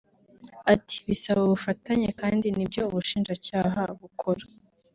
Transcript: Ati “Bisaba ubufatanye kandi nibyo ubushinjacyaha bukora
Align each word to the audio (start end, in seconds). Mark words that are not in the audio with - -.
Ati 0.73 0.97
“Bisaba 1.07 1.39
ubufatanye 1.47 2.09
kandi 2.21 2.47
nibyo 2.55 2.81
ubushinjacyaha 2.89 3.81
bukora 4.01 4.43